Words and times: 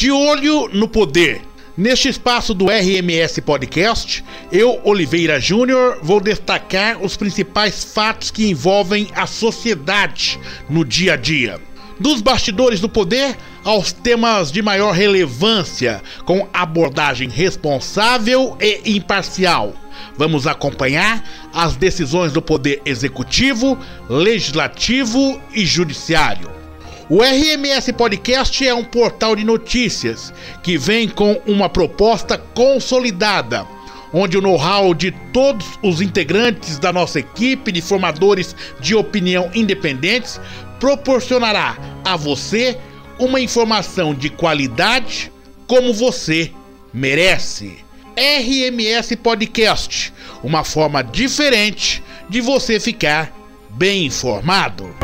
De 0.00 0.10
olho 0.10 0.66
no 0.72 0.88
poder. 0.88 1.42
Neste 1.76 2.08
espaço 2.08 2.54
do 2.54 2.70
RMS 2.70 3.38
Podcast, 3.42 4.24
eu, 4.50 4.80
Oliveira 4.82 5.38
Júnior, 5.38 5.98
vou 6.02 6.22
destacar 6.22 7.04
os 7.04 7.18
principais 7.18 7.84
fatos 7.84 8.30
que 8.30 8.48
envolvem 8.48 9.08
a 9.14 9.26
sociedade 9.26 10.40
no 10.70 10.86
dia 10.86 11.12
a 11.12 11.16
dia. 11.16 11.60
Dos 11.98 12.22
bastidores 12.22 12.80
do 12.80 12.88
poder 12.88 13.36
aos 13.62 13.92
temas 13.92 14.50
de 14.50 14.62
maior 14.62 14.92
relevância, 14.92 16.02
com 16.24 16.48
abordagem 16.50 17.28
responsável 17.28 18.56
e 18.58 18.96
imparcial. 18.96 19.74
Vamos 20.16 20.46
acompanhar 20.46 21.22
as 21.52 21.76
decisões 21.76 22.32
do 22.32 22.40
Poder 22.40 22.80
Executivo, 22.86 23.78
Legislativo 24.08 25.38
e 25.52 25.66
Judiciário. 25.66 26.59
O 27.10 27.24
RMS 27.24 27.92
Podcast 27.94 28.64
é 28.64 28.72
um 28.72 28.84
portal 28.84 29.34
de 29.34 29.42
notícias 29.42 30.32
que 30.62 30.78
vem 30.78 31.08
com 31.08 31.42
uma 31.44 31.68
proposta 31.68 32.38
consolidada, 32.38 33.66
onde 34.12 34.38
o 34.38 34.40
know-how 34.40 34.94
de 34.94 35.10
todos 35.32 35.66
os 35.82 36.00
integrantes 36.00 36.78
da 36.78 36.92
nossa 36.92 37.18
equipe 37.18 37.72
de 37.72 37.82
formadores 37.82 38.54
de 38.78 38.94
opinião 38.94 39.50
independentes 39.52 40.40
proporcionará 40.78 41.76
a 42.04 42.14
você 42.14 42.78
uma 43.18 43.40
informação 43.40 44.14
de 44.14 44.30
qualidade 44.30 45.32
como 45.66 45.92
você 45.92 46.52
merece. 46.94 47.78
RMS 48.16 49.16
Podcast, 49.16 50.12
uma 50.44 50.62
forma 50.62 51.02
diferente 51.02 52.04
de 52.28 52.40
você 52.40 52.78
ficar 52.78 53.32
bem 53.70 54.06
informado. 54.06 54.94